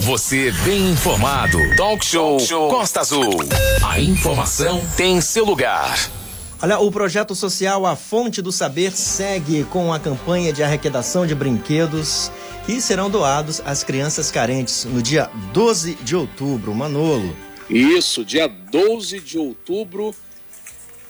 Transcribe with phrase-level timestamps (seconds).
[0.00, 1.58] Você bem informado.
[1.76, 3.36] Talk Show, Talk Show Costa Azul.
[3.86, 6.10] A informação tem seu lugar.
[6.62, 11.34] Olha, o projeto social A Fonte do Saber segue com a campanha de arrecadação de
[11.34, 12.32] brinquedos
[12.64, 16.74] que serão doados às crianças carentes no dia 12 de outubro.
[16.74, 17.36] Manolo.
[17.68, 20.14] Isso, dia 12 de outubro,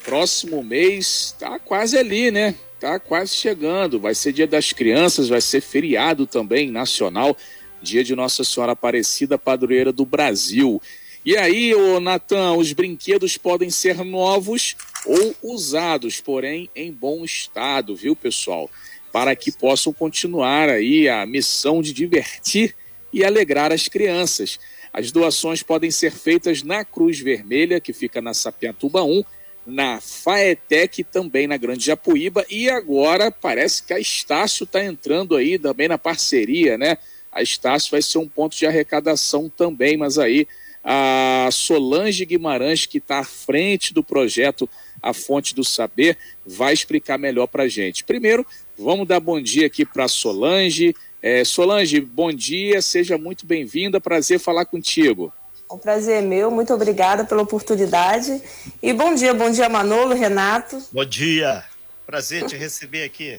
[0.04, 2.56] próximo mês, tá quase ali, né?
[2.80, 4.00] Tá quase chegando.
[4.00, 7.36] Vai ser dia das crianças, vai ser feriado também nacional,
[7.82, 10.80] dia de Nossa Senhora Aparecida, padroeira do Brasil.
[11.24, 17.94] E aí, ô Natan, os brinquedos podem ser novos ou usados, porém em bom estado,
[17.94, 18.70] viu, pessoal?
[19.12, 22.74] Para que possam continuar aí a missão de divertir
[23.12, 24.58] e alegrar as crianças.
[24.92, 29.22] As doações podem ser feitas na Cruz Vermelha, que fica na Sapiatuba 1,
[29.66, 35.58] na Faetec, também na Grande Japuíba, e agora parece que a Estácio está entrando aí
[35.58, 36.96] também na parceria, né?
[37.32, 40.46] A Estácio vai ser um ponto de arrecadação também, mas aí
[40.82, 44.68] a Solange Guimarães, que está à frente do projeto
[45.02, 48.02] A Fonte do Saber, vai explicar melhor para a gente.
[48.02, 48.46] Primeiro,
[48.78, 50.94] vamos dar bom dia aqui para Solange.
[51.22, 55.32] É, Solange, bom dia, seja muito bem-vinda, prazer falar contigo.
[55.68, 58.42] O prazer é meu, muito obrigada pela oportunidade.
[58.82, 60.82] E bom dia, bom dia Manolo, Renato.
[60.90, 61.62] Bom dia,
[62.06, 63.38] prazer te receber aqui.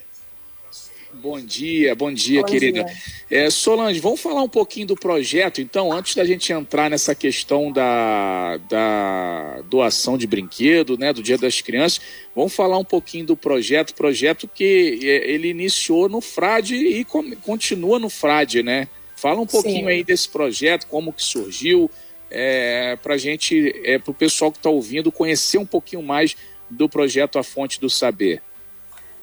[1.14, 2.84] Bom dia, bom dia, bom querida.
[2.84, 3.46] Dia.
[3.46, 7.72] É, Solange, vamos falar um pouquinho do projeto, então, antes da gente entrar nessa questão
[7.72, 12.02] da, da doação de brinquedo, né, do Dia das Crianças,
[12.36, 17.06] vamos falar um pouquinho do projeto, projeto que é, ele iniciou no Frade e
[17.42, 18.88] continua no Frade, né?
[19.16, 19.88] Fala um pouquinho Sim.
[19.88, 21.92] aí desse projeto, como que surgiu,
[22.30, 26.36] é, para a gente, é, para o pessoal que está ouvindo, conhecer um pouquinho mais
[26.70, 28.42] do projeto A Fonte do Saber.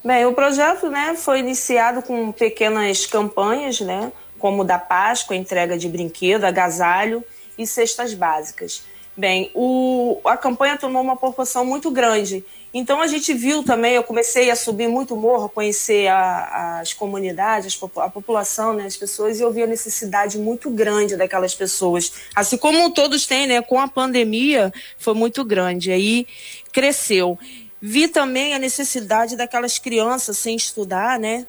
[0.04, 5.88] Bem, o projeto né, foi iniciado com pequenas campanhas, né, como da Páscoa, entrega de
[5.88, 7.24] brinquedo, agasalho
[7.56, 8.84] e cestas básicas.
[9.16, 14.04] Bem, o, a campanha tomou uma proporção muito grande então a gente viu também, eu
[14.04, 19.42] comecei a subir muito morro, conhecer a, as comunidades, a população, né, as pessoas, e
[19.42, 22.12] eu vi a necessidade muito grande daquelas pessoas.
[22.34, 23.62] Assim como todos têm, né?
[23.62, 25.90] Com a pandemia foi muito grande.
[25.90, 26.26] Aí
[26.70, 27.38] cresceu.
[27.80, 31.46] Vi também a necessidade daquelas crianças sem estudar, né?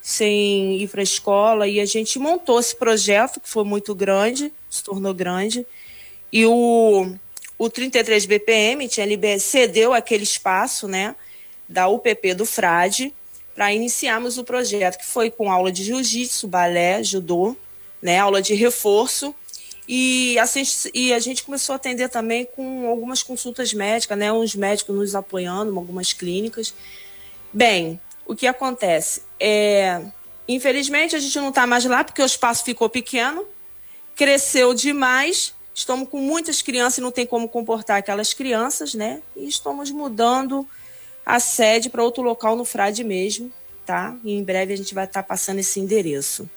[0.00, 1.68] Sem ir para a escola.
[1.68, 5.66] E a gente montou esse projeto, que foi muito grande, se tornou grande.
[6.32, 7.14] E o
[7.58, 9.06] o 33 BPM tinha
[9.40, 11.16] cedeu aquele espaço, né,
[11.68, 13.12] da UPP do Frade,
[13.52, 17.56] para iniciarmos o projeto, que foi com aula de jiu-jitsu, balé, judô,
[18.00, 19.34] né, aula de reforço,
[19.88, 20.62] e, assim,
[20.92, 25.14] e a gente começou a atender também com algumas consultas médicas, né, uns médicos nos
[25.14, 26.74] apoiando, algumas clínicas.
[27.52, 29.22] Bem, o que acontece?
[29.40, 30.02] É,
[30.46, 33.46] infelizmente, a gente não está mais lá, porque o espaço ficou pequeno,
[34.14, 39.22] cresceu demais, Estamos com muitas crianças e não tem como comportar aquelas crianças, né?
[39.36, 40.68] E estamos mudando
[41.24, 43.52] a sede para outro local no Frade mesmo,
[43.86, 44.16] tá?
[44.24, 46.50] E em breve a gente vai estar tá passando esse endereço.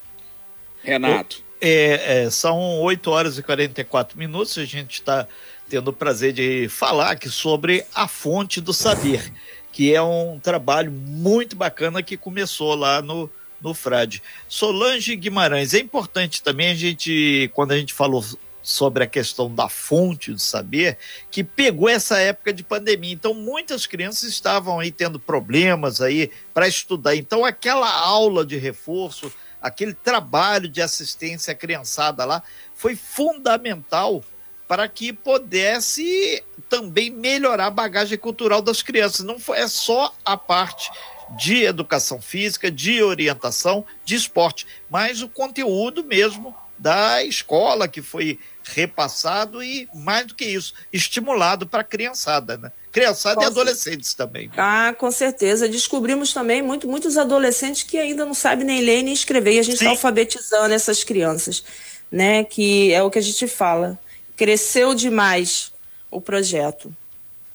[0.82, 1.44] Renato.
[1.62, 4.58] É, é, são 8 horas e 44 minutos.
[4.58, 5.28] A gente está
[5.70, 9.32] tendo o prazer de falar aqui sobre a fonte do saber,
[9.72, 13.30] que é um trabalho muito bacana que começou lá no,
[13.62, 14.22] no Frade.
[14.50, 18.22] Solange Guimarães, é importante também a gente, quando a gente falou
[18.62, 20.98] sobre a questão da fonte do saber,
[21.30, 23.14] que pegou essa época de pandemia.
[23.14, 27.16] Então, muitas crianças estavam aí tendo problemas aí para estudar.
[27.16, 32.42] Então, aquela aula de reforço, aquele trabalho de assistência à criançada lá,
[32.74, 34.24] foi fundamental
[34.68, 39.26] para que pudesse também melhorar a bagagem cultural das crianças.
[39.26, 40.90] Não foi é só a parte
[41.38, 48.40] de educação física, de orientação, de esporte, mas o conteúdo mesmo da escola que foi
[48.64, 52.72] repassado e, mais do que isso, estimulado para a criançada, né?
[52.92, 54.52] Criançada com e adolescentes também.
[54.58, 55.68] Ah, com certeza.
[55.68, 59.54] Descobrimos também muito, muitos adolescentes que ainda não sabem nem ler nem escrever.
[59.54, 61.64] E a gente está alfabetizando essas crianças,
[62.12, 62.44] né?
[62.44, 63.98] Que é o que a gente fala.
[64.36, 65.72] Cresceu demais
[66.10, 66.94] o projeto.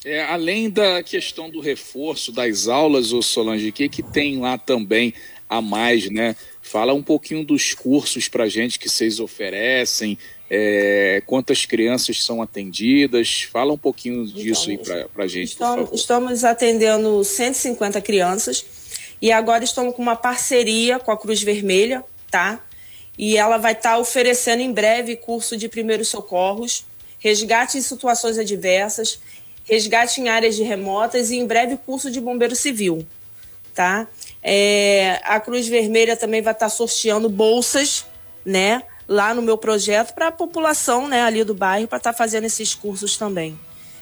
[0.04, 4.56] É, além da questão do reforço das aulas, o Solange, o que, que tem lá
[4.56, 5.12] também
[5.48, 6.36] a mais, né?
[6.62, 10.18] Fala um pouquinho dos cursos para gente que vocês oferecem,
[10.50, 13.42] é, quantas crianças são atendidas?
[13.50, 18.64] Fala um pouquinho então, disso aí para a gente, estamos, estamos atendendo 150 crianças
[19.20, 22.60] e agora estamos com uma parceria com a Cruz Vermelha, tá?
[23.18, 26.84] E ela vai estar tá oferecendo em breve curso de primeiros socorros,
[27.18, 29.18] resgate em situações adversas,
[29.64, 33.04] resgate em áreas de remotas e em breve curso de bombeiro civil,
[33.74, 34.06] tá?
[34.42, 38.04] É, a Cruz Vermelha também vai estar tá sorteando bolsas,
[38.44, 38.82] né?
[39.08, 42.44] Lá no meu projeto para a população né, ali do bairro para estar tá fazendo
[42.44, 43.58] esses cursos também.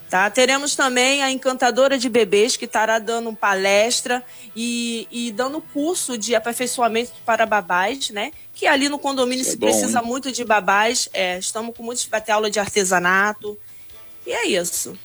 [0.09, 0.31] Tá?
[0.31, 4.23] Teremos também a encantadora de bebês que estará dando palestra
[4.55, 8.31] e, e dando curso de aperfeiçoamento para babás, né?
[8.55, 10.07] Que ali no condomínio é se bom, precisa hein?
[10.07, 11.09] muito de babás.
[11.13, 13.59] É, estamos com muitos, vai ter aula de artesanato.
[14.25, 14.97] E é isso.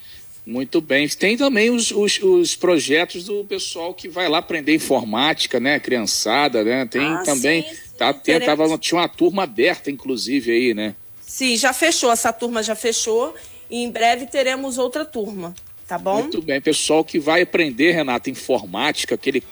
[0.45, 1.07] Muito bem.
[1.07, 5.79] Tem também os, os, os, projetos do pessoal que vai lá aprender informática, né?
[5.79, 6.85] Criançada, né?
[6.85, 7.63] Tem ah, também.
[7.63, 7.81] Sim, sim.
[7.97, 10.95] Tá, tem, tava, tinha uma turma aberta, inclusive, aí, né?
[11.21, 12.11] Sim, já fechou.
[12.11, 13.35] Essa turma já fechou.
[13.69, 15.53] E em breve teremos outra turma.
[15.87, 16.21] Tá bom?
[16.21, 16.61] Muito bem.
[16.61, 19.43] Pessoal que vai aprender, Renata, informática, aquele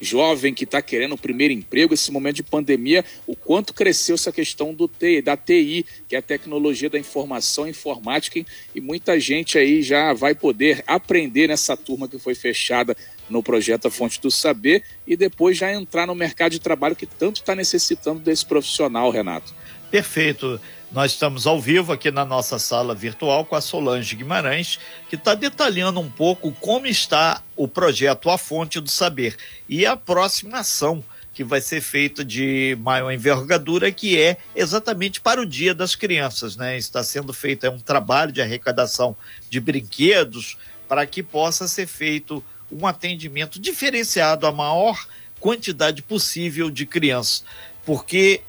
[0.00, 4.32] jovem que está querendo o primeiro emprego, esse momento de pandemia, o quanto cresceu essa
[4.32, 8.44] questão do TI, da TI, que é a tecnologia da informação informática,
[8.74, 12.96] e muita gente aí já vai poder aprender nessa turma que foi fechada
[13.28, 17.06] no projeto A Fonte do Saber e depois já entrar no mercado de trabalho que
[17.06, 19.54] tanto está necessitando desse profissional, Renato.
[19.90, 20.60] Perfeito.
[20.94, 24.78] Nós estamos ao vivo aqui na nossa sala virtual com a Solange Guimarães,
[25.10, 29.36] que está detalhando um pouco como está o projeto A Fonte do Saber
[29.68, 35.40] e a próxima ação que vai ser feita de maior envergadura, que é exatamente para
[35.40, 36.54] o Dia das Crianças.
[36.54, 36.78] Né?
[36.78, 39.16] Está sendo feito é um trabalho de arrecadação
[39.50, 40.56] de brinquedos
[40.86, 45.08] para que possa ser feito um atendimento diferenciado à maior
[45.40, 47.44] quantidade possível de crianças.
[47.84, 48.42] Porque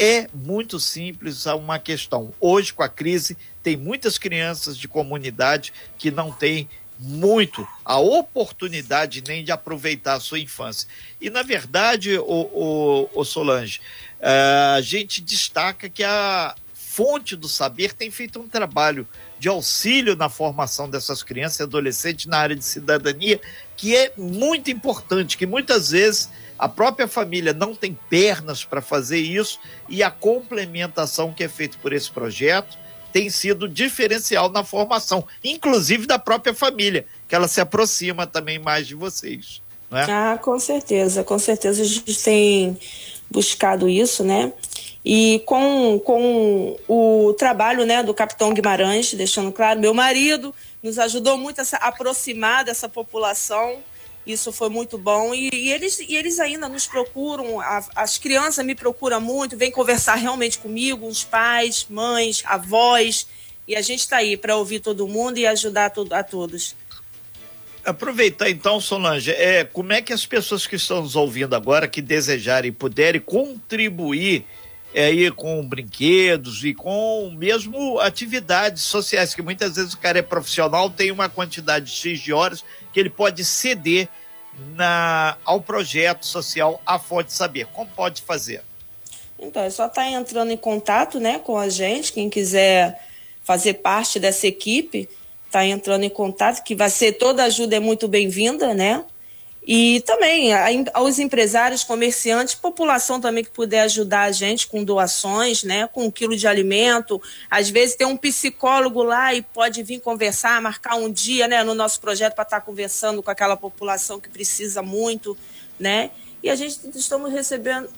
[0.00, 2.32] é muito simples uma questão.
[2.40, 6.66] Hoje, com a crise, tem muitas crianças de comunidade que não têm
[6.98, 10.88] muito a oportunidade nem de aproveitar a sua infância.
[11.20, 13.82] E, na verdade, o, o, o Solange,
[14.20, 19.06] eh, a gente destaca que a Fonte do Saber tem feito um trabalho
[19.40, 23.40] de auxílio na formação dessas crianças e adolescentes na área de cidadania,
[23.74, 26.28] que é muito importante, que muitas vezes
[26.58, 29.58] a própria família não tem pernas para fazer isso
[29.88, 32.76] e a complementação que é feita por esse projeto
[33.14, 38.86] tem sido diferencial na formação, inclusive da própria família, que ela se aproxima também mais
[38.86, 39.62] de vocês.
[39.90, 40.04] Não é?
[40.04, 42.78] Ah, com certeza, com certeza a gente tem
[43.30, 44.52] buscado isso, né?
[45.04, 51.38] E com, com o trabalho né, do capitão Guimarães, deixando claro, meu marido nos ajudou
[51.38, 53.82] muito a se aproximar dessa população
[54.26, 55.34] isso foi muito bom.
[55.34, 59.70] E, e eles, e eles ainda nos procuram, a, as crianças me procuram muito, vêm
[59.70, 63.26] conversar realmente comigo, os pais, mães, avós.
[63.66, 66.76] E a gente está aí para ouvir todo mundo e ajudar a, a todos.
[67.84, 72.02] Aproveitar então, Solange, é, como é que as pessoas que estão nos ouvindo agora, que
[72.02, 74.44] desejarem puderem contribuir
[74.94, 80.22] é, aí com brinquedos e com mesmo atividades sociais, que muitas vezes o cara é
[80.22, 84.08] profissional, tem uma quantidade X de horas que ele pode ceder
[84.74, 87.66] na, ao projeto social A Fonte Saber.
[87.66, 88.62] Como pode fazer?
[89.38, 93.00] Então, é só estar tá entrando em contato né, com a gente, quem quiser
[93.42, 95.08] fazer parte dessa equipe,
[95.46, 99.04] está entrando em contato, que vai ser toda ajuda é muito bem-vinda, né?
[99.66, 100.52] E também
[100.94, 106.10] aos empresários, comerciantes, população também que puder ajudar a gente com doações, né, com um
[106.10, 107.20] quilo de alimento.
[107.50, 111.74] Às vezes tem um psicólogo lá e pode vir conversar, marcar um dia né, no
[111.74, 115.36] nosso projeto para estar tá conversando com aquela população que precisa muito,
[115.78, 116.10] né?
[116.42, 117.88] E a gente estamos recebendo.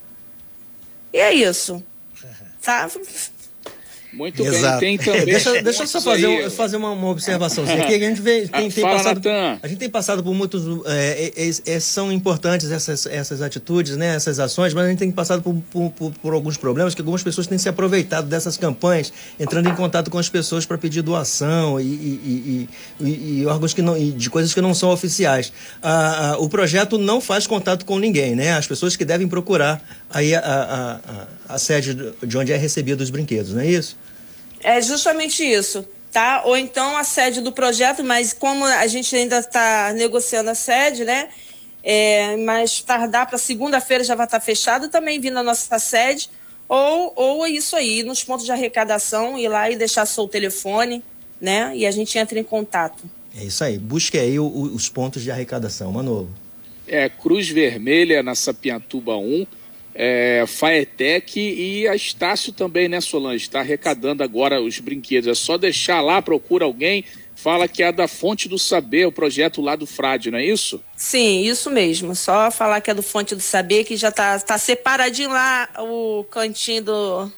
[1.13, 1.83] E é isso.
[2.63, 2.89] Tá?
[4.13, 4.81] Muito Exato.
[4.81, 5.25] bem, tem também.
[5.25, 7.65] deixa, deixa eu só fazer, um, fazer uma, uma observação.
[7.65, 9.21] Aqui a gente vê, tem, tem passado,
[9.63, 10.63] a gente tem passado por muitos.
[10.87, 15.11] É, é, é, são importantes essas, essas atitudes, né, essas ações, mas a gente tem
[15.11, 19.11] passado por, por, por, por, alguns problemas que algumas pessoas têm se aproveitado dessas campanhas,
[19.41, 22.69] entrando em contato com as pessoas para pedir doação e, e,
[23.01, 25.53] e, e, órgãos que não, de coisas que não são oficiais.
[25.83, 28.53] Ah, o projeto não faz contato com ninguém, né?
[28.53, 33.01] As pessoas que devem procurar aí a, a, a, a sede de onde é recebido
[33.01, 33.97] os brinquedos, não é isso?
[34.61, 36.43] É justamente isso, tá?
[36.45, 41.05] Ou então a sede do projeto, mas como a gente ainda está negociando a sede,
[41.05, 41.29] né?
[41.83, 46.31] É, mas tardar para segunda-feira já vai estar tá fechado, também vindo a nossa sede.
[46.69, 51.03] Ou, ou é isso aí, nos pontos de arrecadação, ir lá e deixar seu telefone,
[51.41, 51.73] né?
[51.77, 53.05] E a gente entra em contato.
[53.37, 53.79] É isso aí.
[53.79, 56.31] Busque aí o, o, os pontos de arrecadação, Manolo.
[56.87, 59.47] É, Cruz Vermelha na Sapiantuba 1
[59.95, 63.45] é, Faetec e a Estácio também, né, Solange?
[63.45, 65.29] Está arrecadando agora os brinquedos.
[65.29, 69.61] É só deixar lá, procura alguém, fala que é da Fonte do Saber, o projeto
[69.61, 70.83] lá do Frade, não é isso?
[70.97, 72.15] Sim, isso mesmo.
[72.15, 76.25] Só falar que é do Fonte do Saber, que já está tá separadinho lá o
[76.31, 77.33] cantinho do,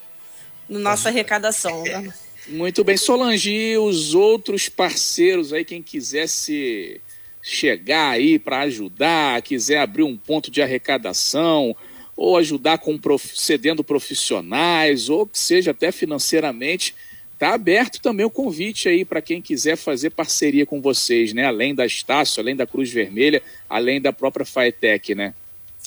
[0.68, 1.82] do nossa arrecadação.
[1.82, 2.12] Né?
[2.48, 7.00] Muito bem, Solange, e os outros parceiros aí, quem quisesse
[7.42, 11.76] chegar aí para ajudar, quiser abrir um ponto de arrecadação,
[12.16, 12.98] ou ajudar com
[13.34, 16.94] cedendo profissionais, ou que seja até financeiramente,
[17.32, 21.44] está aberto também o convite aí para quem quiser fazer parceria com vocês, né?
[21.44, 25.34] Além da Estácio, além da Cruz Vermelha, além da própria Faetec, né?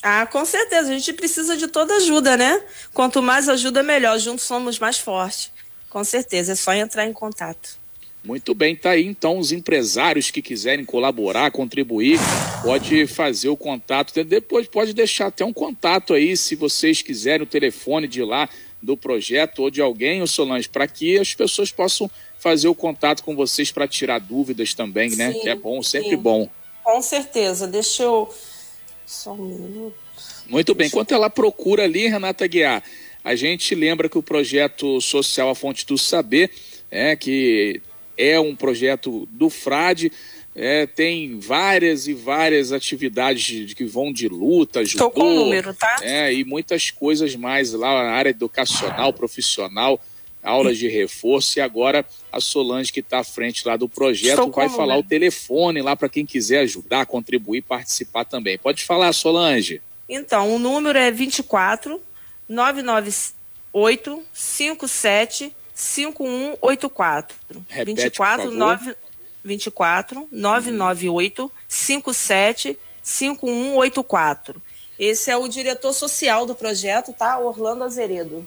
[0.04, 0.90] Ah, com certeza.
[0.90, 2.62] A gente precisa de toda ajuda, né?
[2.94, 4.20] Quanto mais ajuda, melhor.
[4.20, 5.52] Juntos somos mais fortes.
[5.90, 6.52] Com certeza.
[6.52, 7.78] É só entrar em contato.
[8.28, 12.20] Muito bem, tá aí então os empresários que quiserem colaborar, contribuir,
[12.62, 17.50] pode fazer o contato, depois pode deixar até um contato aí, se vocês quiserem, o
[17.50, 18.50] telefone de lá
[18.84, 23.24] do projeto ou de alguém, o Solange, para que as pessoas possam fazer o contato
[23.24, 25.32] com vocês para tirar dúvidas também, né?
[25.32, 26.18] Sim, que é bom, sempre sim.
[26.18, 26.50] bom.
[26.84, 27.66] Com certeza.
[27.66, 28.30] Deixa eu
[29.06, 29.96] só um minuto.
[30.48, 30.88] Muito bem.
[30.88, 32.84] Enquanto ela procura ali, Renata Guiar,
[33.24, 36.52] a gente lembra que o projeto social A Fonte do Saber,
[36.92, 37.82] é, que
[38.18, 40.12] é um projeto do Frade,
[40.60, 45.36] é, tem várias e várias atividades de, que vão de luta, judô, Estou com o
[45.36, 45.98] número, tá?
[46.02, 50.02] É, e muitas coisas mais lá na área educacional, profissional,
[50.42, 54.68] aulas de reforço, e agora a Solange, que está à frente lá do projeto, vai
[54.68, 58.58] falar o telefone lá para quem quiser ajudar, contribuir, participar também.
[58.58, 59.80] Pode falar, Solange.
[60.10, 62.02] Então, o número é 24
[62.50, 67.38] 998 57 5184.
[67.70, 68.96] Repete, 24 9
[69.44, 74.60] 24 998 57 5184.
[74.98, 77.38] Esse é o diretor social do projeto, tá?
[77.38, 78.46] Orlando Azeredo.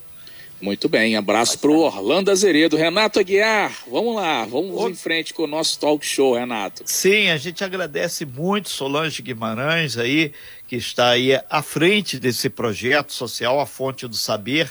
[0.60, 2.76] Muito bem, abraço para o Orlando Azeredo.
[2.76, 4.88] Renato Aguiar, vamos lá, vamos Ô...
[4.88, 6.82] em frente com o nosso talk show, Renato.
[6.84, 10.32] Sim, a gente agradece muito Solange Guimarães aí,
[10.66, 14.70] que está aí à frente desse projeto social, a Fonte do Saber,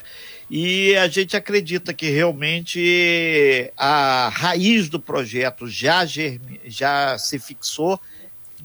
[0.50, 6.60] e a gente acredita que realmente a raiz do projeto já, germi...
[6.66, 8.00] já se fixou,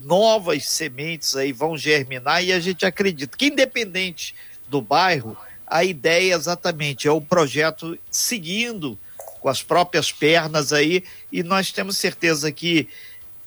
[0.03, 4.35] novas sementes aí vão germinar e a gente acredita que independente
[4.69, 5.37] do bairro,
[5.67, 8.99] a ideia exatamente é o projeto seguindo
[9.41, 12.88] com as próprias pernas aí, e nós temos certeza que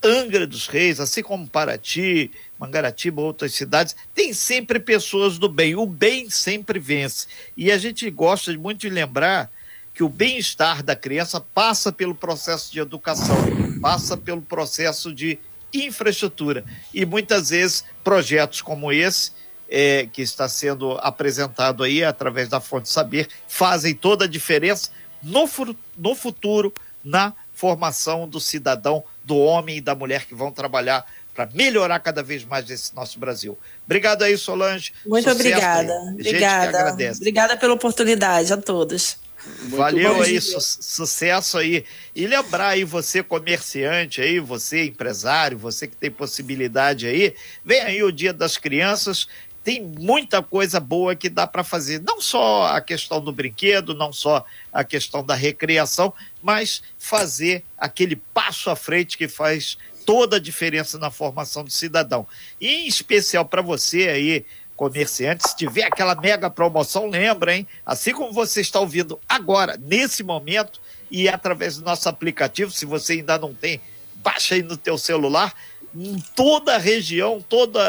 [0.02, 5.74] Angra dos Reis, assim como Paraty, Mangaratiba, outras cidades, tem sempre pessoas do bem.
[5.74, 7.26] O bem sempre vence.
[7.56, 9.50] E a gente gosta muito de lembrar
[9.92, 13.36] que o bem-estar da criança passa pelo processo de educação,
[13.80, 15.38] passa pelo processo de
[15.74, 16.64] infraestrutura.
[16.94, 19.32] E muitas vezes projetos como esse
[19.68, 24.90] é, que está sendo apresentado aí através da Fonte Saber fazem toda a diferença
[25.22, 25.48] no,
[25.96, 26.72] no futuro,
[27.04, 32.22] na formação do cidadão, do homem e da mulher que vão trabalhar para melhorar cada
[32.22, 33.58] vez mais esse nosso Brasil.
[33.84, 34.92] Obrigado aí, Solange.
[35.04, 35.92] Muito Sucesso obrigada.
[35.92, 36.08] Aí.
[36.12, 37.12] Obrigada.
[37.16, 39.18] Obrigada pela oportunidade a todos.
[39.62, 41.84] Muito Valeu aí, su sucesso aí.
[42.14, 47.34] E lembrar aí, você comerciante aí, você empresário, você que tem possibilidade aí,
[47.64, 49.26] vem aí o Dia das Crianças,
[49.68, 52.00] tem muita coisa boa que dá para fazer.
[52.00, 58.16] Não só a questão do brinquedo, não só a questão da recreação, mas fazer aquele
[58.16, 62.26] passo à frente que faz toda a diferença na formação do cidadão.
[62.58, 67.68] E em especial para você aí, comerciante, se tiver aquela mega promoção, lembra, hein?
[67.84, 73.12] Assim como você está ouvindo agora, nesse momento, e através do nosso aplicativo, se você
[73.12, 73.82] ainda não tem,
[74.14, 75.52] baixa aí no teu celular,
[75.94, 77.82] em toda a região, todas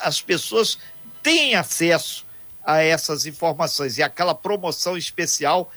[0.00, 0.78] as pessoas
[1.28, 2.24] tem acesso
[2.64, 3.98] a essas informações.
[3.98, 5.70] E aquela promoção especial,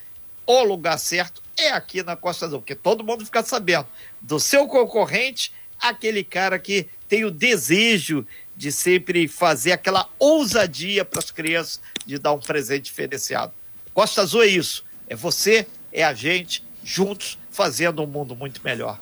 [0.48, 3.86] o lugar certo é aqui na Costa Azul, porque todo mundo fica sabendo
[4.22, 11.20] do seu concorrente, aquele cara que tem o desejo de sempre fazer aquela ousadia para
[11.20, 13.52] as crianças de dar um presente diferenciado.
[13.94, 14.86] Costa Azul é isso.
[15.06, 18.98] É você, é a gente, juntos, fazendo um mundo muito melhor.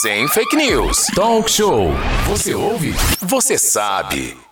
[0.00, 1.08] Sem fake news.
[1.14, 1.90] Talk show.
[2.26, 2.94] Você ouve?
[3.20, 4.47] Você sabe.